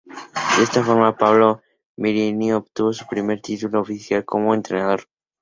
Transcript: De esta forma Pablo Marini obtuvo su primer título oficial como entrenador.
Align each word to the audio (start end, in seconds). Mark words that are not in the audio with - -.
De 0.55 0.63
esta 0.63 0.83
forma 0.83 1.15
Pablo 1.15 1.61
Marini 1.97 2.53
obtuvo 2.53 2.91
su 2.91 3.05
primer 3.05 3.39
título 3.39 3.81
oficial 3.81 4.25
como 4.25 4.55
entrenador. 4.55 5.03